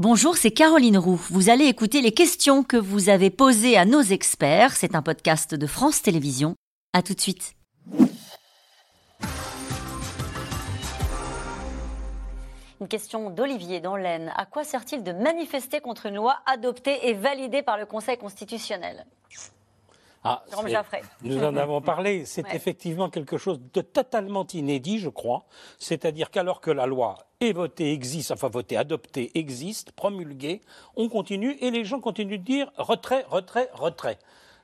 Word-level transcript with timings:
Bonjour, 0.00 0.36
c'est 0.36 0.52
Caroline 0.52 0.96
Roux. 0.96 1.20
Vous 1.28 1.50
allez 1.50 1.64
écouter 1.64 2.02
les 2.02 2.12
questions 2.12 2.62
que 2.62 2.76
vous 2.76 3.08
avez 3.08 3.30
posées 3.30 3.76
à 3.76 3.84
nos 3.84 4.00
experts. 4.00 4.76
C'est 4.76 4.94
un 4.94 5.02
podcast 5.02 5.56
de 5.56 5.66
France 5.66 6.02
Télévisions. 6.02 6.54
À 6.92 7.02
tout 7.02 7.14
de 7.14 7.20
suite. 7.20 7.56
Une 12.80 12.86
question 12.86 13.30
d'Olivier 13.30 13.80
dans 13.80 13.96
l'Aisne. 13.96 14.30
À 14.36 14.46
quoi 14.46 14.62
sert-il 14.62 15.02
de 15.02 15.10
manifester 15.10 15.80
contre 15.80 16.06
une 16.06 16.14
loi 16.14 16.36
adoptée 16.46 17.08
et 17.08 17.14
validée 17.14 17.62
par 17.62 17.76
le 17.76 17.84
Conseil 17.84 18.18
constitutionnel? 18.18 19.04
Ah, 20.24 20.44
nous 21.22 21.42
en 21.44 21.56
avons 21.56 21.80
parlé. 21.80 22.24
C'est 22.24 22.52
effectivement 22.52 23.08
quelque 23.08 23.38
chose 23.38 23.60
de 23.72 23.80
totalement 23.80 24.46
inédit, 24.52 24.98
je 24.98 25.08
crois. 25.08 25.44
C'est-à-dire 25.78 26.30
qu'alors 26.30 26.60
que 26.60 26.70
la 26.70 26.86
loi 26.86 27.18
est 27.40 27.52
votée, 27.52 27.92
existe, 27.92 28.32
enfin 28.32 28.48
votée, 28.48 28.76
adoptée, 28.76 29.30
existe, 29.34 29.92
promulguée, 29.92 30.60
on 30.96 31.08
continue 31.08 31.56
et 31.60 31.70
les 31.70 31.84
gens 31.84 32.00
continuent 32.00 32.38
de 32.38 32.44
dire 32.44 32.72
retrait, 32.76 33.24
retrait, 33.28 33.70
retrait. 33.74 34.18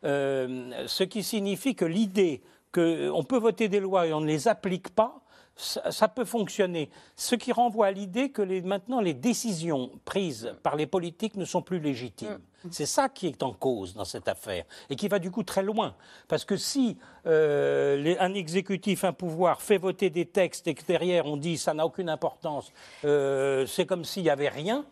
Euh, 0.05 0.85
ce 0.87 1.05
qui 1.05 1.23
signifie 1.23 1.75
que 1.75 1.85
l'idée 1.85 2.43
qu'on 2.73 3.23
peut 3.23 3.39
voter 3.39 3.69
des 3.69 3.81
lois 3.81 4.07
et 4.07 4.13
on 4.13 4.21
ne 4.21 4.27
les 4.27 4.49
applique 4.49 4.91
pas, 4.91 5.24
ça, 5.57 6.09
peut 6.09 6.25
fonctionner. 6.25 6.91
Ce 7.17 7.35
qui 7.35 7.53
renvoie 7.53 7.87
à 7.87 7.91
l'idée 7.93 8.31
que 8.31 8.43
maintenant 8.63 9.01
les 9.01 9.15
décisions 9.15 9.91
prises 10.05 10.53
par 10.63 10.77
les 10.77 10.87
politiques 10.87 11.37
ne 11.37 11.45
sont 11.45 11.63
plus 11.63 11.79
légitimes. 11.79 12.39
Mm. 12.65 12.69
C'est 12.71 12.87
ça 12.87 13.09
qui 13.09 13.27
est 13.27 13.43
en 13.43 13.53
cause 13.53 13.95
dans 13.95 14.07
cette 14.07 14.27
affaire 14.27 14.65
et 14.89 14.97
qui 14.97 15.07
va 15.07 15.19
du 15.19 15.31
coup 15.31 15.43
très 15.43 15.63
loin. 15.63 15.95
Parce 16.29 16.45
que 16.45 16.57
si 16.57 16.97
euh, 17.27 18.17
un 18.19 18.35
exécutif, 18.35 19.05
un 19.05 19.13
pouvoir 19.13 19.61
fait 19.61 19.79
voter 19.79 20.11
des 20.11 20.25
textes 20.25 20.67
et 20.67 20.75
que 20.75 20.85
derrière 20.85 21.27
on 21.27 21.37
dit 21.37 21.59
ça 21.59 21.75
n'a 21.75 21.85
aucune 21.85 22.09
importance, 22.09 22.73
euh, 23.05 23.67
c'est 23.67 23.87
comme 23.87 24.05
s'il 24.05 24.23
n'y 24.23 24.31
avait 24.31 24.49
rien, 24.49 24.85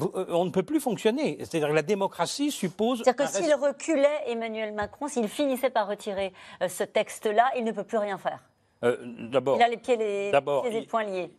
euh, 0.00 0.26
on 0.30 0.46
ne 0.46 0.50
peut 0.50 0.62
plus 0.62 0.80
fonctionner. 0.80 1.36
C'est-à-dire 1.40 1.68
que 1.68 1.74
la 1.74 1.82
démocratie 1.82 2.50
suppose. 2.50 3.02
C'est-à-dire 3.04 3.26
que 3.26 3.30
s'il 3.30 3.54
reculait 3.54 4.22
Emmanuel 4.26 4.72
Macron, 4.72 5.06
s'il 5.06 5.28
finissait 5.28 5.70
par 5.70 5.86
retirer 5.86 6.32
ce 6.66 6.82
texte-là, 6.82 7.50
il 7.56 7.64
ne 7.64 7.72
peut 7.72 7.84
plus 7.84 7.98
rien 7.98 8.18
faire. 8.18 8.40
Euh, 8.84 8.96
il 9.02 9.62
a 9.62 9.68
les 9.68 9.76
pieds, 9.76 9.96
les, 9.96 10.30
pieds 10.30 10.66
et 10.66 10.70
les 10.70 10.86
poings 10.86 11.04
liés. 11.04 11.30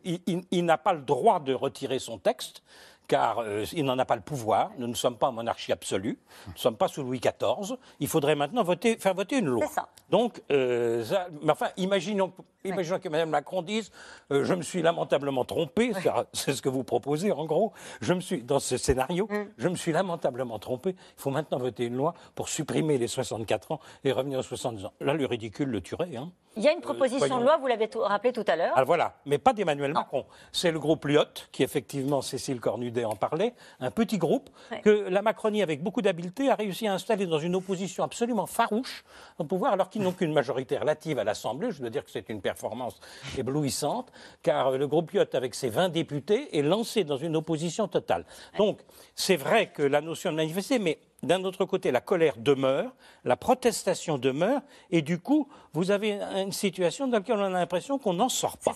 il 0.51 0.65
n'a 0.65 0.77
pas 0.77 0.93
le 0.93 1.01
droit 1.01 1.39
de 1.39 1.53
retirer 1.53 1.99
son 1.99 2.17
texte 2.17 2.63
car 3.09 3.39
euh, 3.39 3.65
il 3.73 3.83
n'en 3.83 3.97
a 3.99 4.05
pas 4.05 4.15
le 4.15 4.21
pouvoir. 4.21 4.71
Nous 4.77 4.87
ne 4.87 4.93
sommes 4.93 5.17
pas 5.17 5.27
en 5.27 5.31
monarchie 5.33 5.73
absolue. 5.73 6.17
Nous 6.47 6.53
ne 6.53 6.57
sommes 6.59 6.77
pas 6.77 6.87
sous 6.87 7.03
Louis 7.03 7.19
XIV. 7.19 7.75
Il 7.99 8.07
faudrait 8.07 8.35
maintenant 8.35 8.63
voter, 8.63 8.97
faire 8.97 9.15
voter 9.15 9.39
une 9.39 9.47
loi. 9.47 9.67
Ça. 9.67 9.89
Donc, 10.09 10.41
euh, 10.51 11.03
mais 11.41 11.51
enfin, 11.51 11.69
imaginons, 11.75 12.31
imaginons 12.63 12.99
que 12.99 13.09
Mme 13.09 13.29
Macron 13.29 13.61
dise 13.61 13.91
euh, 14.31 14.43
Je 14.43 14.53
me 14.53 14.61
suis 14.61 14.81
lamentablement 14.81 15.45
trompé. 15.45 15.91
C'est 16.33 16.53
ce 16.53 16.61
que 16.61 16.69
vous 16.69 16.83
proposez, 16.83 17.31
en 17.31 17.45
gros. 17.45 17.73
Je 18.01 18.13
me 18.13 18.19
suis, 18.19 18.43
dans 18.43 18.59
ce 18.59 18.77
scénario, 18.77 19.27
mm. 19.29 19.51
je 19.57 19.67
me 19.67 19.75
suis 19.75 19.91
lamentablement 19.91 20.59
trompé. 20.59 20.91
Il 20.91 21.21
faut 21.21 21.31
maintenant 21.31 21.57
voter 21.57 21.85
une 21.85 21.95
loi 21.95 22.13
pour 22.35 22.49
supprimer 22.49 22.97
les 22.97 23.07
64 23.07 23.71
ans 23.71 23.79
et 24.03 24.11
revenir 24.11 24.39
aux 24.39 24.43
70 24.43 24.85
ans. 24.85 24.93
Là, 24.99 25.13
le 25.13 25.25
ridicule 25.25 25.69
le 25.69 25.81
tuerait. 25.81 26.15
Hein. 26.15 26.31
Il 26.57 26.63
y 26.63 26.67
a 26.67 26.73
une 26.73 26.81
proposition 26.81 27.39
de 27.39 27.43
loi, 27.43 27.57
vous 27.57 27.67
l'avez 27.67 27.89
rappelé 27.95 28.33
tout 28.33 28.43
à 28.47 28.55
l'heure. 28.55 28.73
Ah, 28.75 28.83
voilà, 28.83 29.15
mais 29.25 29.37
pas 29.37 29.53
d'Emmanuel 29.53 29.93
Macron. 29.93 30.25
C'est 30.51 30.71
le 30.71 30.79
groupe 30.79 31.05
Lyotte, 31.05 31.47
qui 31.51 31.63
effectivement, 31.63 32.21
Cécile 32.21 32.59
Cornudet 32.59 33.05
en 33.05 33.15
parlait, 33.15 33.53
un 33.79 33.91
petit 33.91 34.17
groupe 34.17 34.49
que 34.83 34.89
la 34.89 35.21
Macronie, 35.21 35.61
avec 35.61 35.83
beaucoup 35.83 36.01
d'habileté, 36.01 36.49
a 36.49 36.55
réussi 36.55 36.87
à 36.87 36.93
installer 36.93 37.27
dans 37.27 37.39
une 37.39 37.55
opposition 37.55 38.03
absolument 38.03 38.45
farouche 38.45 39.03
au 39.37 39.43
pouvoir, 39.43 39.73
alors 39.73 39.89
qu'ils 39.89 40.01
n'ont 40.01 40.11
qu'une 40.11 40.33
majorité 40.33 40.77
relative 40.77 41.19
à 41.19 41.23
l'Assemblée. 41.23 41.71
Je 41.71 41.79
dois 41.79 41.89
dire 41.89 42.03
que 42.03 42.11
c'est 42.11 42.27
une 42.29 42.41
performance 42.49 42.99
éblouissante, 43.37 44.11
car 44.41 44.71
le 44.71 44.87
groupe 44.87 45.11
Lyotte, 45.11 45.35
avec 45.35 45.53
ses 45.53 45.69
20 45.69 45.89
députés, 45.89 46.57
est 46.57 46.63
lancé 46.63 47.03
dans 47.03 47.17
une 47.17 47.35
opposition 47.35 47.87
totale. 47.87 48.25
Donc, 48.57 48.79
c'est 49.15 49.35
vrai 49.35 49.67
que 49.67 49.83
la 49.83 50.01
notion 50.01 50.31
de 50.31 50.37
manifester, 50.37 50.79
mais 50.79 50.99
d'un 51.21 51.43
autre 51.43 51.65
côté, 51.65 51.91
la 51.91 52.01
colère 52.01 52.37
demeure, 52.37 52.91
la 53.23 53.35
protestation 53.35 54.17
demeure, 54.17 54.61
et 54.89 55.01
du 55.01 55.19
coup, 55.19 55.47
vous 55.73 55.91
avez 55.91 56.19
une 56.45 56.51
situation 56.51 57.07
dans 57.07 57.17
laquelle 57.17 57.37
on 57.37 57.43
a 57.43 57.49
l'impression 57.49 57.99
qu'on 57.99 58.13
n'en 58.13 58.29
sort 58.29 58.57
pas. 58.57 58.73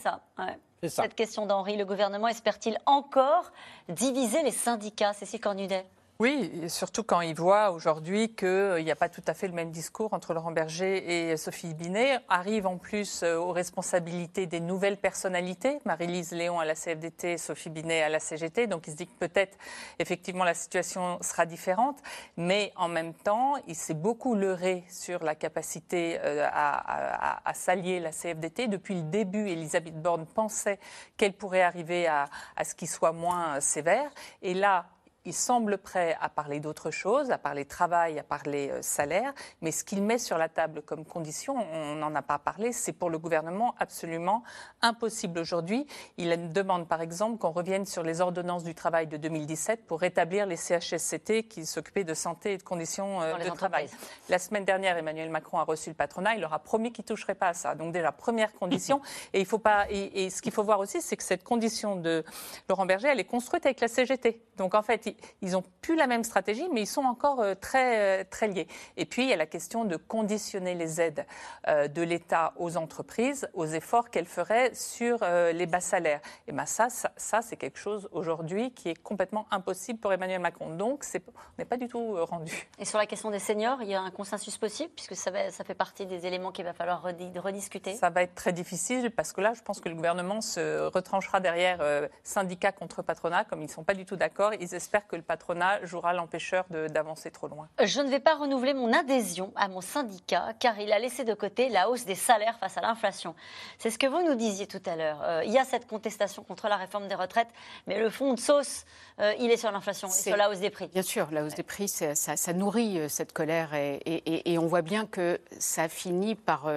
C'est 0.81 0.89
ça. 0.89 1.03
Cette 1.03 1.15
question 1.15 1.45
d'Henri, 1.45 1.77
le 1.77 1.85
gouvernement 1.85 2.27
espère-t-il 2.27 2.77
encore 2.85 3.51
diviser 3.89 4.43
les 4.43 4.51
syndicats 4.51 5.13
Cécile 5.13 5.39
Cornudet? 5.39 5.85
Oui, 6.23 6.69
surtout 6.69 7.03
quand 7.03 7.19
il 7.19 7.35
voit 7.35 7.71
aujourd'hui 7.71 8.33
qu'il 8.33 8.81
n'y 8.81 8.91
a 8.91 8.95
pas 8.95 9.09
tout 9.09 9.23
à 9.27 9.33
fait 9.33 9.49
le 9.49 9.53
même 9.53 9.71
discours 9.71 10.13
entre 10.13 10.33
Laurent 10.33 10.53
Berger 10.53 11.31
et 11.31 11.35
Sophie 11.35 11.73
Binet. 11.73 12.17
Arrive 12.29 12.65
en 12.65 12.77
plus 12.77 13.23
euh, 13.23 13.35
aux 13.35 13.51
responsabilités 13.51 14.45
des 14.45 14.61
nouvelles 14.61 14.95
personnalités, 14.95 15.79
Marie-Lise 15.83 16.31
Léon 16.31 16.61
à 16.61 16.65
la 16.65 16.75
CFDT, 16.75 17.37
Sophie 17.37 17.69
Binet 17.69 18.03
à 18.03 18.07
la 18.07 18.21
CGT. 18.21 18.67
Donc 18.67 18.87
il 18.87 18.91
se 18.91 18.95
dit 18.95 19.05
que 19.05 19.19
peut-être 19.19 19.57
effectivement 19.99 20.45
la 20.45 20.53
situation 20.53 21.17
sera 21.21 21.45
différente. 21.45 21.97
Mais 22.37 22.71
en 22.77 22.87
même 22.87 23.13
temps, 23.13 23.55
il 23.67 23.75
s'est 23.75 23.93
beaucoup 23.93 24.33
leurré 24.33 24.85
sur 24.89 25.25
la 25.25 25.35
capacité 25.35 26.19
euh, 26.23 26.47
à, 26.49 27.51
s'allier 27.53 27.99
la 27.99 28.11
CFDT. 28.11 28.69
Depuis 28.69 28.95
le 28.95 29.03
début, 29.03 29.49
Elisabeth 29.49 30.01
Borne 30.01 30.25
pensait 30.25 30.79
qu'elle 31.17 31.33
pourrait 31.33 31.63
arriver 31.63 32.07
à, 32.07 32.29
à 32.55 32.63
ce 32.63 32.75
qu'il 32.75 32.87
soit 32.87 33.11
moins 33.11 33.59
sévère. 33.59 34.09
Et 34.41 34.53
là, 34.53 34.85
il 35.25 35.33
semble 35.33 35.77
prêt 35.77 36.17
à 36.19 36.29
parler 36.29 36.59
d'autre 36.59 36.91
chose, 36.91 37.31
à 37.31 37.37
parler 37.37 37.65
travail, 37.65 38.19
à 38.19 38.23
parler 38.23 38.69
euh, 38.71 38.81
salaire, 38.81 39.33
mais 39.61 39.71
ce 39.71 39.83
qu'il 39.83 40.03
met 40.03 40.17
sur 40.17 40.37
la 40.37 40.49
table 40.49 40.81
comme 40.81 41.05
condition, 41.05 41.55
on 41.55 41.95
n'en 41.95 42.13
a 42.15 42.21
pas 42.21 42.39
parlé, 42.39 42.73
c'est 42.73 42.91
pour 42.91 43.09
le 43.09 43.17
gouvernement 43.17 43.75
absolument 43.79 44.43
impossible 44.81 45.39
aujourd'hui. 45.39 45.87
Il 46.17 46.51
demande 46.51 46.87
par 46.87 47.01
exemple 47.01 47.37
qu'on 47.37 47.51
revienne 47.51 47.85
sur 47.85 48.03
les 48.03 48.19
ordonnances 48.19 48.63
du 48.63 48.75
travail 48.75 49.07
de 49.07 49.17
2017 49.17 49.85
pour 49.85 50.01
rétablir 50.01 50.45
les 50.45 50.57
CHSCT 50.57 51.47
qui 51.47 51.65
s'occupaient 51.65 52.03
de 52.03 52.13
santé 52.13 52.53
et 52.53 52.57
de 52.57 52.63
conditions 52.63 53.21
euh, 53.21 53.37
de 53.37 53.49
travail. 53.49 53.89
La 54.29 54.39
semaine 54.39 54.65
dernière, 54.65 54.97
Emmanuel 54.97 55.29
Macron 55.29 55.59
a 55.59 55.63
reçu 55.63 55.89
le 55.89 55.95
patronat, 55.95 56.35
il 56.35 56.41
leur 56.41 56.53
a 56.53 56.59
promis 56.59 56.91
qu'il 56.91 57.03
ne 57.03 57.07
toucherait 57.07 57.35
pas 57.35 57.49
à 57.49 57.53
ça. 57.53 57.75
Donc 57.75 57.93
déjà, 57.93 58.11
première 58.11 58.53
condition. 58.53 59.01
et, 59.33 59.39
il 59.39 59.45
faut 59.45 59.59
pas, 59.59 59.85
et, 59.89 60.25
et 60.25 60.29
ce 60.29 60.41
qu'il 60.41 60.51
faut 60.51 60.63
voir 60.63 60.79
aussi, 60.79 61.01
c'est 61.01 61.15
que 61.15 61.23
cette 61.23 61.43
condition 61.43 61.95
de 61.95 62.25
Laurent 62.67 62.85
Berger, 62.85 63.07
elle 63.07 63.19
est 63.19 63.25
construite 63.25 63.65
avec 63.65 63.79
la 63.79 63.87
CGT. 63.87 64.41
Donc 64.57 64.75
en 64.75 64.81
fait, 64.81 65.12
ils 65.41 65.51
n'ont 65.51 65.63
plus 65.81 65.95
la 65.95 66.07
même 66.07 66.23
stratégie, 66.23 66.67
mais 66.71 66.81
ils 66.81 66.87
sont 66.87 67.03
encore 67.03 67.41
euh, 67.41 67.55
très, 67.55 68.21
euh, 68.21 68.23
très 68.29 68.47
liés. 68.47 68.67
Et 68.97 69.05
puis, 69.05 69.23
il 69.23 69.29
y 69.29 69.33
a 69.33 69.37
la 69.37 69.45
question 69.45 69.85
de 69.85 69.97
conditionner 69.97 70.75
les 70.75 71.01
aides 71.01 71.25
euh, 71.67 71.87
de 71.87 72.01
l'État 72.01 72.53
aux 72.57 72.77
entreprises, 72.77 73.47
aux 73.53 73.65
efforts 73.65 74.09
qu'elles 74.09 74.25
feraient 74.25 74.73
sur 74.73 75.19
les 75.53 75.65
bas 75.65 75.81
salaires. 75.81 76.21
Et 76.47 76.51
bien 76.51 76.65
ça, 76.65 76.87
ça, 76.89 77.41
c'est 77.41 77.57
quelque 77.57 77.77
chose 77.77 78.07
aujourd'hui 78.11 78.71
qui 78.71 78.89
est 78.89 79.01
complètement 79.01 79.45
impossible 79.51 79.99
pour 79.99 80.13
Emmanuel 80.13 80.39
Macron. 80.39 80.69
Donc, 80.75 81.05
on 81.13 81.19
n'est 81.57 81.65
pas 81.65 81.77
du 81.77 81.87
tout 81.87 82.15
rendu. 82.25 82.69
Et 82.79 82.85
sur 82.85 82.97
la 82.97 83.05
question 83.05 83.29
des 83.31 83.39
seniors, 83.39 83.81
il 83.81 83.89
y 83.89 83.95
a 83.95 84.01
un 84.01 84.11
consensus 84.11 84.57
possible, 84.57 84.91
puisque 84.95 85.15
ça, 85.15 85.31
ça 85.51 85.63
fait 85.63 85.73
partie 85.73 86.05
des 86.05 86.25
éléments 86.25 86.51
qu'il 86.51 86.65
va 86.65 86.73
falloir 86.73 87.03
rediscuter 87.03 87.95
Ça 87.95 88.09
va 88.09 88.23
être 88.23 88.35
très 88.35 88.53
difficile, 88.53 89.11
parce 89.11 89.33
que 89.33 89.41
là, 89.41 89.53
je 89.53 89.61
pense 89.61 89.79
que 89.79 89.89
le 89.89 89.95
gouvernement 89.95 90.41
se 90.41 90.87
retranchera 90.87 91.39
derrière 91.39 91.79
syndicats 92.23 92.71
contre 92.71 93.01
patronat, 93.01 93.43
comme 93.43 93.61
ils 93.61 93.67
ne 93.67 93.71
sont 93.71 93.83
pas 93.83 93.93
du 93.93 94.05
tout 94.05 94.15
d'accord. 94.15 94.53
Ils 94.59 94.73
espèrent 94.73 95.02
que 95.07 95.15
le 95.15 95.21
patronat 95.21 95.83
jouera 95.85 96.13
l'empêcheur 96.13 96.65
d'avancer 96.89 97.31
trop 97.31 97.47
loin. 97.47 97.67
Je 97.83 98.01
ne 98.01 98.09
vais 98.09 98.19
pas 98.19 98.35
renouveler 98.35 98.73
mon 98.73 98.93
adhésion 98.93 99.51
à 99.55 99.67
mon 99.67 99.81
syndicat 99.81 100.53
car 100.59 100.79
il 100.79 100.91
a 100.91 100.99
laissé 100.99 101.23
de 101.23 101.33
côté 101.33 101.69
la 101.69 101.89
hausse 101.89 102.05
des 102.05 102.15
salaires 102.15 102.57
face 102.59 102.77
à 102.77 102.81
l'inflation. 102.81 103.35
C'est 103.77 103.89
ce 103.89 103.97
que 103.97 104.07
vous 104.07 104.21
nous 104.21 104.35
disiez 104.35 104.67
tout 104.67 104.81
à 104.85 104.95
l'heure. 104.95 105.21
Euh, 105.23 105.43
il 105.45 105.51
y 105.51 105.57
a 105.57 105.65
cette 105.65 105.87
contestation 105.87 106.43
contre 106.43 106.67
la 106.67 106.77
réforme 106.77 107.07
des 107.07 107.15
retraites, 107.15 107.49
mais 107.87 107.99
le 107.99 108.09
fond 108.09 108.33
de 108.33 108.39
sauce, 108.39 108.85
euh, 109.19 109.33
il 109.39 109.51
est 109.51 109.57
sur 109.57 109.71
l'inflation 109.71 110.07
et 110.07 110.11
sur 110.11 110.37
la 110.37 110.49
hausse 110.49 110.59
des 110.59 110.69
prix. 110.69 110.87
Bien 110.87 111.01
sûr, 111.01 111.27
la 111.31 111.43
hausse 111.43 111.55
des 111.55 111.63
prix, 111.63 111.87
ça, 111.87 112.15
ça, 112.15 112.53
nourrit 112.53 112.99
euh, 112.99 113.09
cette 113.09 113.33
colère 113.33 113.73
et, 113.73 113.95
et, 114.05 114.53
et, 114.53 114.57
on 114.57 114.67
voit 114.67 114.81
bien 114.81 115.05
que 115.05 115.39
ça 115.59 115.89
finit 115.89 116.35
par, 116.35 116.71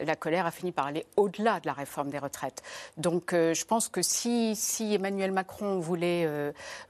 la 0.00 0.16
colère 0.16 0.46
a 0.46 0.50
fini 0.50 0.72
par 0.72 0.86
aller 0.86 1.06
au-delà 1.16 1.60
de 1.60 1.66
la 1.66 1.72
réforme 1.72 2.10
des 2.10 2.18
retraites. 2.18 2.62
Donc 2.96 3.30
je 3.32 3.64
pense 3.64 3.88
que 3.88 4.02
si, 4.02 4.56
si 4.56 4.94
Emmanuel 4.94 5.30
Macron 5.32 5.78
voulait, 5.78 6.28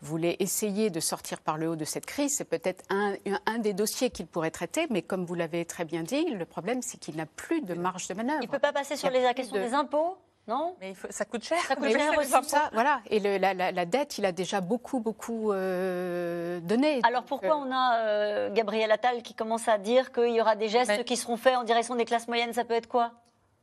voulait 0.00 0.36
essayer 0.38 0.77
de 0.90 1.00
sortir 1.00 1.40
par 1.40 1.58
le 1.58 1.68
haut 1.68 1.76
de 1.76 1.84
cette 1.84 2.06
crise, 2.06 2.36
c'est 2.36 2.44
peut-être 2.44 2.84
un, 2.90 3.14
un, 3.46 3.58
des 3.58 3.72
dossiers 3.72 4.10
qu'il 4.10 4.26
pourrait 4.26 4.50
traiter, 4.50 4.86
mais 4.90 5.02
comme 5.02 5.24
vous 5.24 5.34
l'avez 5.34 5.64
très 5.64 5.84
bien 5.84 6.02
dit, 6.02 6.24
le 6.30 6.44
problème 6.44 6.82
c'est 6.82 6.98
qu'il 6.98 7.16
n'a 7.16 7.26
plus 7.26 7.60
de 7.62 7.74
marge 7.74 8.08
de 8.08 8.14
manœuvre. 8.14 8.40
Il 8.42 8.46
ne 8.46 8.52
peut 8.52 8.58
pas 8.58 8.72
passer 8.72 8.96
sur 8.96 9.10
les 9.10 9.22
questions 9.34 9.56
des 9.56 9.74
impôts 9.74 10.16
non? 10.48 10.76
Mais 10.80 10.94
ça 11.10 11.26
coûte 11.26 11.44
cher. 11.44 11.60
Ça 11.60 11.76
coûte 11.76 11.90
cher 11.90 12.18
aussi. 12.18 12.48
Ça, 12.48 12.70
voilà. 12.72 13.00
Et 13.10 13.20
le, 13.20 13.36
la, 13.36 13.84
dette, 13.84 14.16
il 14.16 14.24
a 14.24 14.32
déjà 14.32 14.62
beaucoup, 14.62 14.98
beaucoup 14.98 15.52
euh, 15.52 16.58
donné. 16.60 17.00
Alors 17.04 17.24
pourquoi 17.24 17.56
euh, 17.56 17.64
on 17.66 17.70
a 17.70 17.98
euh, 17.98 18.50
Gabriel 18.50 18.90
Attal 18.90 19.22
qui 19.22 19.34
commence 19.34 19.68
à 19.68 19.76
dire 19.76 20.10
qu'il 20.10 20.30
y 20.30 20.40
aura 20.40 20.56
des 20.56 20.68
gestes 20.68 21.04
qui 21.04 21.18
seront 21.18 21.36
faits 21.36 21.56
en 21.56 21.64
direction 21.64 21.94
des 21.96 22.06
classes 22.06 22.28
moyennes 22.28 22.54
Ça 22.54 22.64
peut 22.64 22.74
être 22.74 22.88
quoi? 22.88 23.12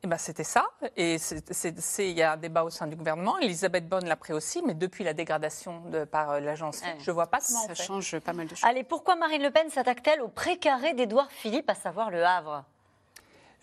Eh 0.05 0.07
ben, 0.07 0.17
c'était 0.19 0.43
ça. 0.43 0.65
Et 0.95 1.17
il 1.97 2.11
y 2.11 2.21
a 2.21 2.33
un 2.33 2.37
débat 2.37 2.63
au 2.63 2.69
sein 2.69 2.85
du 2.85 2.95
gouvernement. 2.95 3.39
Elisabeth 3.39 3.89
Bonne 3.89 4.05
l'a 4.05 4.15
pris 4.15 4.33
aussi, 4.33 4.61
mais 4.63 4.75
depuis 4.75 5.03
la 5.03 5.13
dégradation 5.13 5.81
de, 5.89 6.03
par 6.03 6.29
euh, 6.29 6.39
l'agence, 6.39 6.81
je 6.99 7.09
ne 7.09 7.13
vois 7.15 7.25
pas 7.25 7.39
comment 7.39 7.65
ça 7.65 7.73
change 7.73 8.19
pas 8.19 8.33
mal 8.33 8.45
de 8.45 8.53
choses. 8.53 8.63
Allez, 8.63 8.83
pourquoi 8.83 9.15
Marine 9.15 9.41
Le 9.41 9.49
Pen 9.49 9.67
s'attaque-t-elle 9.71 10.21
au 10.21 10.27
précaré 10.27 10.93
d'Édouard 10.93 11.31
Philippe, 11.31 11.69
à 11.71 11.75
savoir 11.75 12.11
le 12.11 12.23
Havre? 12.23 12.65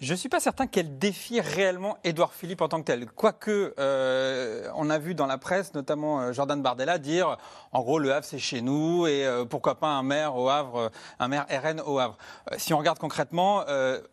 Je 0.02 0.10
ne 0.10 0.16
suis 0.16 0.28
pas 0.28 0.40
certain 0.40 0.66
qu'elle 0.66 0.98
défie 0.98 1.40
réellement 1.40 1.96
Édouard 2.02 2.34
Philippe 2.34 2.60
en 2.60 2.66
tant 2.66 2.80
que 2.80 2.86
tel. 2.86 3.06
Quoique, 3.06 3.72
euh, 3.78 4.68
on 4.74 4.90
a 4.90 4.98
vu 4.98 5.14
dans 5.14 5.26
la 5.26 5.38
presse, 5.38 5.74
notamment 5.74 6.20
euh, 6.20 6.32
Jordan 6.32 6.60
Bardella, 6.60 6.98
dire 6.98 7.38
en 7.70 7.82
gros, 7.82 8.00
le 8.00 8.12
Havre, 8.12 8.26
c'est 8.26 8.40
chez 8.40 8.62
nous, 8.62 9.06
et 9.06 9.24
euh, 9.24 9.44
pourquoi 9.44 9.76
pas 9.76 9.86
un 9.86 10.02
maire 10.02 10.34
au 10.34 10.48
Havre, 10.48 10.90
un 11.20 11.28
maire 11.28 11.46
RN 11.48 11.80
au 11.86 12.00
Havre. 12.00 12.18
si 12.56 12.74
on 12.74 12.78
regarde 12.78 12.98
concrètement, 12.98 13.64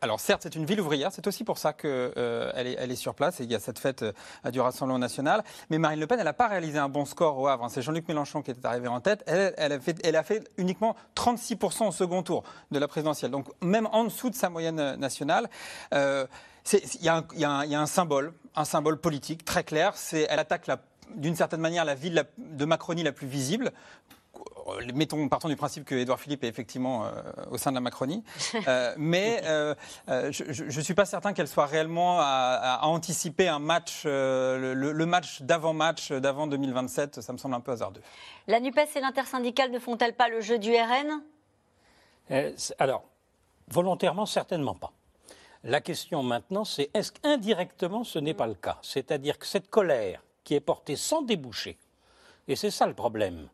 alors 0.01 0.19
certes, 0.19 0.41
c'est 0.43 0.55
une 0.55 0.65
ville 0.65 0.79
ouvrière, 0.79 1.11
c'est 1.11 1.25
aussi 1.25 1.43
pour 1.43 1.57
ça 1.57 1.73
qu'elle 1.73 2.13
est, 2.13 2.75
elle 2.77 2.91
est 2.91 2.95
sur 2.95 3.15
place, 3.15 3.41
et 3.41 3.43
il 3.45 3.51
y 3.51 3.55
a 3.55 3.59
cette 3.59 3.79
fête 3.79 4.05
du 4.51 4.61
Rassemblement 4.61 4.99
national. 4.99 5.43
Mais 5.71 5.79
Marine 5.79 5.99
Le 5.99 6.05
Pen, 6.05 6.19
elle 6.19 6.25
n'a 6.25 6.33
pas 6.33 6.47
réalisé 6.47 6.77
un 6.77 6.89
bon 6.89 7.05
score 7.05 7.39
au 7.39 7.47
Havre. 7.47 7.63
Hein. 7.63 7.69
C'est 7.69 7.81
Jean-Luc 7.81 8.07
Mélenchon 8.07 8.43
qui 8.43 8.51
était 8.51 8.65
arrivé 8.67 8.87
en 8.87 9.01
tête. 9.01 9.23
Elle, 9.25 9.55
elle, 9.57 9.71
a 9.71 9.79
fait, 9.79 9.97
elle 10.03 10.15
a 10.15 10.23
fait 10.23 10.47
uniquement 10.57 10.95
36% 11.15 11.87
au 11.87 11.91
second 11.91 12.21
tour 12.21 12.43
de 12.69 12.77
la 12.77 12.87
présidentielle. 12.87 13.31
Donc, 13.31 13.47
même 13.61 13.87
en 13.91 14.03
dessous 14.03 14.29
de 14.29 14.35
sa 14.35 14.49
moyenne 14.49 14.95
nationale. 14.97 15.49
Euh, 15.93 16.25
il 16.73 17.03
y, 17.03 17.09
a 17.09 17.81
un 17.81 17.85
symbole, 17.87 18.33
un 18.55 18.65
symbole 18.65 18.97
politique 18.97 19.43
très 19.43 19.63
clair. 19.63 19.93
Elle 20.13 20.39
attaque 20.39 20.69
d'une 21.15 21.35
certaine 21.35 21.61
manière 21.61 21.85
la 21.85 21.95
ville 21.95 22.25
de 22.37 22.65
Macronie 22.65 23.03
la 23.03 23.11
plus 23.11 23.27
visible. 23.27 23.71
Euh, 24.67 24.81
mettons, 24.93 25.27
partons 25.29 25.47
du 25.47 25.55
principe 25.55 25.83
que 25.83 25.95
Édouard 25.95 26.19
Philippe 26.19 26.43
est 26.43 26.47
effectivement 26.47 27.05
euh, 27.05 27.09
au 27.49 27.57
sein 27.57 27.71
de 27.71 27.75
la 27.75 27.81
Macronie. 27.81 28.23
mais 28.97 29.41
je 30.07 30.63
ne 30.63 30.81
suis 30.81 30.93
pas 30.93 31.05
certain 31.05 31.33
qu'elle 31.33 31.47
soit 31.47 31.65
réellement 31.65 32.17
à, 32.19 32.81
anticiper 32.83 33.47
un 33.47 33.59
match, 33.59 34.03
le, 34.05 35.05
match 35.05 35.41
d'avant-match, 35.41 36.11
d'avant 36.11 36.45
2027. 36.45 37.21
Ça 37.21 37.33
me 37.33 37.39
semble 37.39 37.55
un 37.55 37.61
peu 37.61 37.71
hasardeux. 37.71 38.01
La 38.47 38.59
NUPES 38.59 38.95
et 38.95 39.01
l'intersyndicale 39.01 39.71
ne 39.71 39.79
font-elles 39.79 40.15
pas 40.15 40.29
le 40.29 40.41
jeu 40.41 40.59
du 40.59 40.71
RN 40.71 41.23
Alors, 42.77 43.05
volontairement, 43.69 44.27
certainement 44.27 44.75
pas. 44.75 44.91
La 45.65 45.81
question 45.81 46.23
maintenant, 46.23 46.63
c'est 46.63 46.89
est-ce 46.93 47.11
qu'indirectement 47.11 48.05
ce 48.05 48.17
n'est 48.17 48.33
pas 48.33 48.47
le 48.47 48.53
cas? 48.53 48.77
C'est-à-dire 48.81 49.37
que 49.37 49.45
cette 49.45 49.69
colère 49.69 50.23
qui 50.45 50.55
est 50.55 50.61
portée 50.61 50.95
sans 50.95 51.21
déboucher, 51.21 51.77
et 52.47 52.55
c'est 52.55 52.71
ça 52.71 52.87
le 52.87 52.93
problème, 52.93 53.49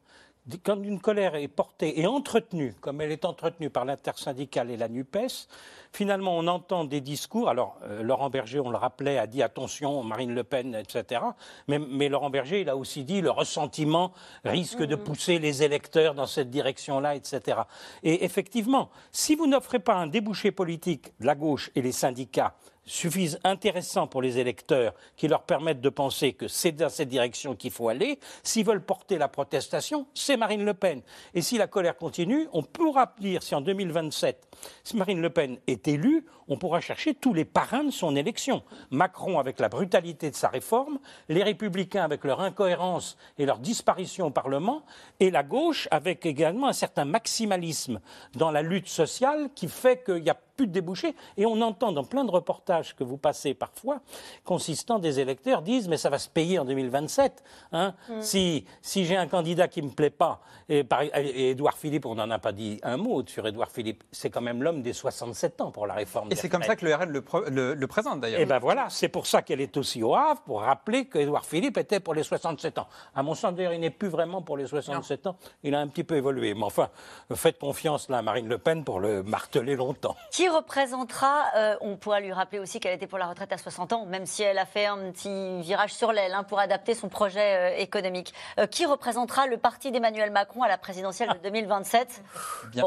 quand 0.64 0.82
une 0.84 1.00
colère 1.00 1.36
est 1.36 1.48
portée 1.48 2.00
et 2.00 2.06
entretenue, 2.06 2.76
comme 2.80 3.02
elle 3.02 3.12
est 3.12 3.26
entretenue 3.26 3.70
par 3.70 3.86
l'intersyndicale 3.86 4.70
et 4.70 4.78
la 4.78 4.88
NUPES, 4.88 5.48
finalement 5.92 6.38
on 6.38 6.48
entend 6.48 6.84
des 6.86 7.02
discours. 7.02 7.50
Alors 7.50 7.78
euh, 7.84 8.04
Laurent 8.04 8.30
Berger, 8.30 8.60
on 8.60 8.70
le 8.70 8.78
rappelait, 8.78 9.18
a 9.18 9.26
dit 9.26 9.42
attention, 9.42 10.04
Marine 10.04 10.36
Le 10.36 10.44
Pen, 10.44 10.76
etc. 10.76 11.22
Mais, 11.68 12.10
Laurent 12.10 12.30
Berger, 12.30 12.62
il 12.62 12.70
a 12.70 12.78
aussi 12.78 13.04
dit 13.04 13.22
le 13.22 13.32
ressentiment 13.32 14.14
risque 14.44 14.84
de 14.84 14.96
pousser 14.96 15.40
les 15.40 15.64
électeurs 15.64 16.14
dans 16.14 16.28
cette 16.28 16.52
direction-là, 16.52 17.16
etc. 17.16 17.62
Et 18.04 18.24
effectivement, 18.24 18.90
si 19.12 19.36
vous 19.36 19.48
n'offrez 19.48 19.80
pas 19.80 19.96
un 19.96 20.08
débouché 20.08 20.52
politique, 20.52 21.14
la 21.20 21.34
gauche 21.34 21.72
et 21.76 21.82
les 21.82 21.92
syndicats, 21.92 22.56
suffisent 22.86 23.40
intéressants 23.44 24.08
pour 24.08 24.22
les 24.22 24.38
électeurs, 24.38 24.94
qui 25.16 25.28
leur 25.28 25.44
permettent 25.44 25.82
de 25.82 25.90
penser 25.90 26.34
que 26.34 26.48
c'est 26.48 26.72
dans 26.72 26.90
cette 26.90 27.10
direction 27.10 27.56
qu'il 27.56 27.72
faut 27.72 27.90
aller. 27.90 28.20
S'ils 28.44 28.66
veulent 28.66 28.84
porter 28.84 29.18
la 29.18 29.28
protestation, 29.28 30.08
c'est 30.14 30.38
Marine 30.38 30.64
Le 30.64 30.74
Pen. 30.74 31.02
Et 31.34 31.42
si 31.42 31.58
la 31.58 31.68
colère 31.68 31.98
continue, 31.98 32.48
on 32.54 32.64
pourra 32.64 33.14
dire 33.20 33.44
si 33.44 33.56
en 33.56 33.62
2027, 33.62 34.48
si 34.84 34.96
Marine 34.98 35.22
Le 35.22 35.30
Pen 35.30 35.58
est 35.68 35.88
élue, 35.88 36.26
on 36.48 36.58
pourra 36.58 36.80
chercher 36.80 37.16
tous 37.16 37.34
les 37.34 37.46
parrains 37.46 37.84
de 37.84 37.92
son 37.92 38.16
élection. 38.16 38.64
Macron 38.92 39.40
avec 39.40 39.60
la 39.60 39.70
brutalité 39.70 40.30
de 40.30 40.36
sa 40.36 40.50
réforme, 40.50 41.00
les 41.28 41.44
républicains 41.44 42.04
avec 42.04 42.24
leur 42.24 42.42
incohérence 42.42 43.18
et 43.38 43.46
leur 43.46 43.58
disparition 43.58 44.28
au 44.28 44.32
Parlement, 44.32 44.84
et 45.20 45.32
la 45.32 45.44
gauche 45.44 45.88
avec 45.92 46.26
également 46.26 46.68
un 46.68 46.74
certain 46.74 47.06
maximalisme 47.06 48.00
dans 48.36 48.52
la 48.52 48.62
lutte 48.62 48.88
sociale 48.88 49.50
qui 49.56 49.68
fait 49.68 50.04
qu'il 50.04 50.24
y 50.24 50.30
a 50.30 50.38
plus 50.56 50.68
de 50.68 50.72
débouchés. 50.72 51.16
Et 51.38 51.46
on 51.46 51.62
entend 51.62 51.92
dans 51.92 52.04
plein 52.04 52.24
de 52.24 52.32
reportages 52.32 52.96
que 52.96 53.04
vous 53.04 53.18
passez 53.18 53.54
parfois, 53.54 54.02
consistant 54.44 55.00
des 55.00 55.20
électeurs 55.20 55.62
disent 55.62 55.88
mais 55.88 55.98
ça 55.98 56.10
va 56.10 56.18
se 56.18 56.30
payer 56.30 56.60
en 56.60 56.66
2027. 56.66 57.44
Hein. 57.72 57.94
Mm. 58.10 58.22
Si, 58.22 58.66
si 58.82 59.06
j'ai 59.06 59.18
un 59.18 59.28
candidat 59.28 59.68
qui 59.68 59.82
ne 59.82 59.88
me 59.88 59.94
plaît 59.94 60.10
pas, 60.10 60.42
et, 60.70 60.84
par, 60.84 61.02
Édouard 61.04 61.78
Philippe, 61.78 62.06
on 62.06 62.16
n'en 62.16 62.30
a 62.32 62.40
pas 62.40 62.52
dit 62.52 62.80
un 62.84 62.98
mot 62.98 63.24
sur 63.28 63.48
Édouard 63.48 63.72
Philippe, 63.72 64.04
c'est 64.12 64.30
quand 64.30 64.42
même 64.42 64.64
l'homme 64.64 64.82
des 64.82 64.94
67 64.94 65.62
ans 65.62 65.72
pour 65.72 65.88
la 65.88 65.94
réforme. 65.94 66.32
Et 66.32 66.36
c'est 66.36 66.50
comme 66.50 66.64
ça 66.64 66.76
que 66.76 66.86
le 66.86 66.96
RN 66.96 67.12
le, 67.12 67.88
présente 67.88 68.22
d'ailleurs. 68.22 68.40
Et 68.40 68.46
ben 68.46 68.60
voilà, 68.60 68.88
c'est 68.90 69.10
pour 69.10 69.28
ça 69.28 69.42
qu'elle 69.42 69.62
est 69.62 69.78
aussi 69.78 70.02
au 70.04 70.16
Havre, 70.16 70.42
pour 70.42 70.62
rappeler 70.62 71.06
qu'Édouard 71.06 71.46
Philippe 71.46 71.78
était 71.78 72.00
pour 72.00 72.14
les 72.14 72.24
67 72.24 72.80
ans. 72.80 72.88
À 73.14 73.24
mon 73.24 73.36
sens, 73.36 73.54
d'ailleurs, 73.54 73.74
il 73.74 73.80
n'est 73.80 73.90
plus 73.90 74.08
vraiment 74.08 74.42
pour 74.42 74.58
les 74.58 74.68
67 74.68 75.28
ans, 75.28 75.38
il 75.64 75.76
a 75.76 75.80
un 75.80 75.88
petit 75.88 76.04
peu 76.04 76.16
évolué. 76.16 76.54
Mais 76.54 76.64
enfin, 76.64 76.90
faites 77.34 77.60
confiance 77.60 78.10
là 78.10 78.18
à 78.18 78.22
Marine 78.22 78.48
Le 78.48 78.58
Pen 78.58 78.84
pour 78.84 79.00
le 79.00 79.24
marteler 79.24 79.76
longtemps 79.76 80.16
qui 80.32 80.45
représentera, 80.50 81.46
euh, 81.56 81.76
on 81.82 81.96
pourra 81.96 82.20
lui 82.20 82.32
rappeler 82.32 82.60
aussi 82.60 82.80
qu'elle 82.80 82.94
était 82.94 83.08
pour 83.08 83.18
la 83.18 83.28
retraite 83.28 83.52
à 83.52 83.58
60 83.58 83.94
ans, 83.94 84.06
même 84.06 84.26
si 84.26 84.44
elle 84.44 84.58
a 84.58 84.66
fait 84.66 84.86
un 84.86 85.12
petit 85.12 85.62
virage 85.62 85.94
sur 85.94 86.12
l'aile 86.12 86.34
hein, 86.34 86.44
pour 86.44 86.60
adapter 86.60 86.94
son 86.94 87.10
projet 87.10 87.74
euh, 87.74 87.78
économique. 87.78 88.34
Euh, 88.60 88.68
qui 88.68 88.86
représentera 88.86 89.48
le 89.48 89.58
parti 89.58 89.92
d'Emmanuel 89.92 90.32
Macron 90.32 90.64
à 90.64 90.68
la 90.68 90.78
présidentielle 90.78 91.30
de 91.30 91.50
2027 91.50 92.24
Bien 92.72 92.84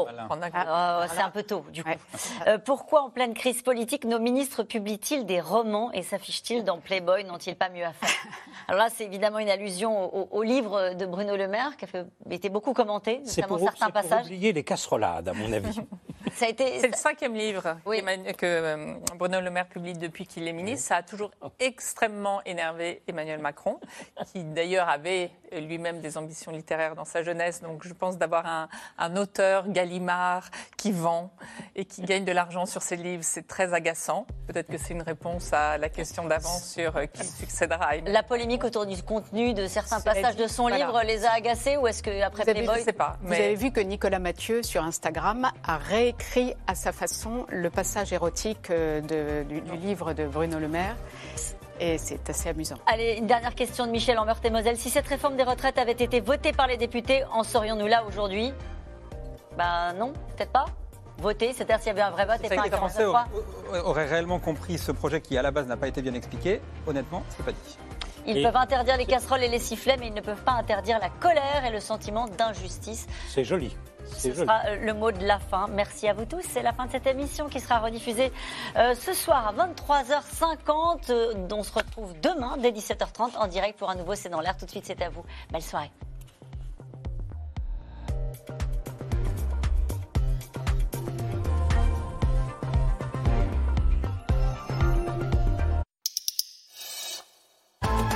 ah, 0.53 1.05
C'est 1.13 1.21
un 1.21 1.29
peu 1.29 1.43
tôt, 1.43 1.65
du 1.71 1.83
coup. 1.83 1.89
pourquoi, 2.65 3.03
en 3.03 3.09
pleine 3.09 3.33
crise 3.33 3.61
politique, 3.61 4.05
nos 4.05 4.19
ministres 4.19 4.63
publient-ils 4.63 5.25
des 5.25 5.41
romans 5.41 5.91
et 5.91 6.03
s'affichent-ils 6.03 6.63
dans 6.63 6.79
Playboy? 6.79 7.23
N'ont-ils 7.23 7.55
pas 7.55 7.69
mieux 7.69 7.85
à 7.85 7.93
faire? 7.93 8.09
Alors 8.67 8.83
là, 8.83 8.89
c'est 8.93 9.05
évidemment 9.05 9.39
une 9.39 9.49
allusion 9.49 10.33
au, 10.33 10.43
livre 10.43 10.93
de 10.93 11.05
Bruno 11.05 11.35
Le 11.35 11.47
Maire, 11.47 11.75
qui 11.77 11.85
a 11.85 12.33
été 12.33 12.49
beaucoup 12.49 12.73
commenté, 12.73 13.21
notamment 13.25 13.47
pour, 13.47 13.59
certains 13.59 13.89
passages. 13.89 14.09
C'est 14.09 14.17
pour 14.17 14.25
oublier 14.25 14.53
les 14.53 14.63
casserolades, 14.63 15.27
à 15.29 15.33
mon 15.33 15.51
avis. 15.51 15.79
C'est 16.35 16.87
le 16.87 16.95
cinquième 16.95 17.35
livre 17.35 17.77
que 18.37 18.45
euh, 18.45 18.93
Bruno 19.15 19.41
Le 19.41 19.49
Maire 19.49 19.67
publie 19.67 19.93
depuis 19.93 20.25
qu'il 20.25 20.47
est 20.47 20.53
ministre. 20.53 20.87
Ça 20.87 20.97
a 20.97 21.03
toujours 21.03 21.31
extrêmement 21.59 22.41
énervé 22.43 23.01
Emmanuel 23.07 23.39
Macron, 23.39 23.79
qui 24.31 24.43
d'ailleurs 24.43 24.89
avait 24.89 25.31
lui-même 25.51 25.99
des 26.01 26.17
ambitions 26.17 26.51
littéraires 26.51 26.95
dans 26.95 27.05
sa 27.05 27.23
jeunesse. 27.23 27.61
Donc 27.61 27.85
je 27.85 27.93
pense 27.93 28.17
d'avoir 28.17 28.69
un, 28.97 29.15
auteur, 29.17 29.67
Gallimard, 29.69 30.49
qui 30.77 30.91
vend 30.91 31.31
et 31.75 31.85
qui 31.85 32.01
gagne 32.01 32.25
de 32.25 32.31
l'argent 32.31 32.65
sur 32.65 32.81
ses 32.81 32.95
livres, 32.95 33.23
c'est 33.23 33.47
très 33.47 33.73
agaçant. 33.73 34.27
Peut-être 34.47 34.67
que 34.67 34.77
c'est 34.77 34.93
une 34.93 35.01
réponse 35.01 35.51
à 35.53 35.77
la 35.77 35.89
question 35.89 36.25
d'avant 36.25 36.57
sur 36.57 36.95
euh, 36.97 37.05
qui 37.05 37.25
succédera 37.25 37.85
à 37.85 37.97
La 37.97 38.23
polémique 38.23 38.63
autour 38.63 38.85
du 38.85 39.01
contenu 39.01 39.53
de 39.53 39.67
certains 39.67 39.99
passages 39.99 40.35
de 40.35 40.47
son 40.47 40.67
livre 40.67 41.01
les 41.03 41.25
a 41.25 41.33
agacés 41.33 41.77
ou 41.77 41.87
est-ce 41.87 42.03
qu'après 42.03 42.43
Playboy... 42.43 42.79
Je 42.79 42.83
sais 42.83 42.93
pas. 42.93 43.17
Vous 43.21 43.33
avez 43.33 43.55
vu 43.55 43.71
que 43.71 43.79
Nicolas 43.79 44.19
Mathieu, 44.19 44.63
sur 44.63 44.83
Instagram, 44.83 45.51
a 45.63 45.77
réécrit 45.77 46.18
à 46.67 46.75
sa 46.75 46.91
façon 46.91 47.45
le 47.49 47.69
passage 47.69 48.13
érotique 48.13 48.69
euh, 48.69 49.01
du, 49.43 49.61
livre 49.77 50.13
de 50.13 50.25
Bruno 50.25 50.59
Le 50.59 50.67
Maire. 50.67 50.95
Et 51.79 51.97
c'est 51.97 52.29
assez 52.29 52.49
amusant. 52.49 52.75
Allez, 52.87 53.15
une 53.17 53.27
dernière 53.27 53.55
question 53.55 53.85
de 53.85 53.91
Michel 53.91 54.19
en 54.19 54.25
et 54.27 54.49
Moselle. 54.49 54.77
Si 54.77 54.89
cette 54.89 55.07
réforme 55.07 55.37
des 55.37 55.43
retraites 55.43 55.77
avait 55.77 55.91
été 55.93 56.19
votée 56.19 56.51
par 56.51 56.67
les 56.67 56.77
députés, 56.77 57.23
en 57.31 57.43
serions-nous 57.43 57.87
là 57.87 58.03
aujourd'hui? 58.05 58.53
Ben 59.57 59.93
non, 59.93 60.11
peut-être 60.35 60.51
pas 60.51 60.65
voter, 61.19 61.53
c'est-à-dire 61.53 61.79
s'il 61.79 61.87
y 61.87 61.89
avait 61.91 62.01
un 62.01 62.11
vrai 62.11 62.25
vote 62.25 62.39
et 62.43 62.55
pas 62.55 62.61
un 62.61 62.69
43 62.69 63.27
aurait, 63.67 63.79
aurait 63.79 64.05
réellement 64.05 64.39
compris 64.39 64.77
ce 64.77 64.91
projet 64.91 65.21
qui, 65.21 65.37
à 65.37 65.41
la 65.41 65.51
base, 65.51 65.67
n'a 65.67 65.77
pas 65.77 65.87
été 65.87 66.01
bien 66.01 66.13
expliqué. 66.13 66.61
Honnêtement, 66.87 67.23
c'est 67.29 67.45
pas 67.45 67.51
dit. 67.51 67.77
Ils 68.25 68.43
peuvent 68.43 68.55
interdire 68.55 68.97
les 68.97 69.05
casseroles 69.05 69.43
et 69.43 69.49
les 69.49 69.59
sifflets, 69.59 69.97
mais 69.97 70.07
ils 70.07 70.13
ne 70.13 70.21
peuvent 70.21 70.43
pas 70.43 70.51
interdire 70.51 70.99
la 70.99 71.09
colère 71.09 71.65
et 71.65 71.71
le 71.71 71.79
sentiment 71.79 72.27
d'injustice. 72.27 73.07
C'est 73.27 73.43
joli. 73.43 73.75
Ce 74.17 74.33
sera 74.33 74.61
euh, 74.65 74.75
le 74.77 74.93
mot 74.93 75.11
de 75.11 75.25
la 75.25 75.39
fin. 75.39 75.67
Merci 75.69 76.07
à 76.07 76.13
vous 76.13 76.25
tous. 76.25 76.41
C'est 76.49 76.61
la 76.61 76.73
fin 76.73 76.85
de 76.85 76.91
cette 76.91 77.07
émission 77.07 77.47
qui 77.47 77.59
sera 77.59 77.79
rediffusée 77.79 78.31
euh, 78.77 78.93
ce 78.95 79.13
soir 79.13 79.47
à 79.47 79.67
23h50. 79.67 81.11
Euh, 81.11 81.47
on 81.51 81.63
se 81.63 81.73
retrouve 81.73 82.13
demain 82.21 82.57
dès 82.57 82.71
17h30 82.71 83.37
en 83.37 83.47
direct 83.47 83.77
pour 83.77 83.89
un 83.89 83.95
nouveau 83.95 84.15
C'est 84.15 84.29
dans 84.29 84.41
l'air. 84.41 84.57
Tout 84.57 84.65
de 84.65 84.71
suite, 84.71 84.85
c'est 84.85 85.01
à 85.01 85.09
vous. 85.09 85.23
Belle 85.51 85.61
soirée. 85.61 85.91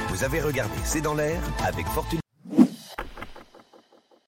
Vous 0.09 0.23
avez 0.23 0.41
regardé 0.41 0.73
C'est 0.85 1.01
dans 1.01 1.15
l'air 1.15 1.41
avec 1.65 1.85
Fortune. 1.87 2.22